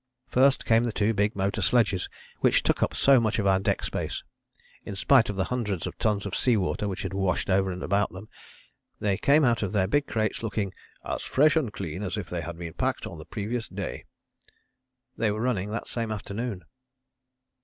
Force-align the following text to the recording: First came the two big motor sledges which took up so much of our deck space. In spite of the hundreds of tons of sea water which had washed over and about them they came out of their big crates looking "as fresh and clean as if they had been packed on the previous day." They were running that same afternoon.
First 0.29 0.65
came 0.65 0.83
the 0.83 0.91
two 0.91 1.13
big 1.13 1.35
motor 1.35 1.61
sledges 1.61 2.09
which 2.39 2.63
took 2.63 2.81
up 2.81 2.95
so 2.95 3.19
much 3.21 3.37
of 3.37 3.45
our 3.45 3.59
deck 3.59 3.83
space. 3.83 4.23
In 4.83 4.95
spite 4.95 5.29
of 5.29 5.35
the 5.35 5.43
hundreds 5.53 5.85
of 5.85 5.95
tons 5.99 6.25
of 6.25 6.35
sea 6.35 6.57
water 6.57 6.87
which 6.87 7.03
had 7.03 7.13
washed 7.13 7.51
over 7.51 7.71
and 7.71 7.83
about 7.83 8.09
them 8.09 8.27
they 8.99 9.15
came 9.15 9.45
out 9.45 9.61
of 9.61 9.73
their 9.73 9.85
big 9.85 10.07
crates 10.07 10.41
looking 10.41 10.73
"as 11.05 11.21
fresh 11.21 11.55
and 11.55 11.71
clean 11.71 12.01
as 12.01 12.17
if 12.17 12.31
they 12.31 12.41
had 12.41 12.57
been 12.57 12.73
packed 12.73 13.05
on 13.05 13.19
the 13.19 13.25
previous 13.25 13.67
day." 13.67 14.05
They 15.17 15.29
were 15.29 15.39
running 15.41 15.69
that 15.69 15.87
same 15.87 16.11
afternoon. 16.11 16.65